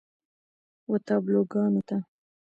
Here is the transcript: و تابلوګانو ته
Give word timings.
و 0.89 0.93
تابلوګانو 1.07 1.79
ته 1.87 1.97